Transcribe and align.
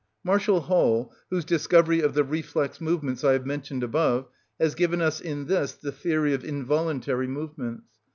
Marshall 0.23 0.61
Hall, 0.61 1.13
whose 1.29 1.45
discovery 1.45 1.99
of 2.01 2.15
the 2.15 2.23
reflex 2.23 2.81
movements 2.81 3.23
I 3.23 3.33
have 3.33 3.45
mentioned 3.45 3.83
above, 3.83 4.29
has 4.59 4.73
given 4.73 4.99
us 4.99 5.21
in 5.21 5.45
this 5.45 5.73
the 5.73 5.91
theory 5.91 6.33
of 6.33 6.43
involuntary 6.43 7.27
movements. 7.27 7.83